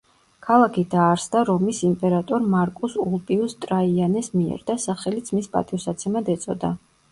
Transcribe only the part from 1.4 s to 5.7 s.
რომის იმპერატორ მარკუს ულპიუს ტრაიანეს მიერ და სახელიც მის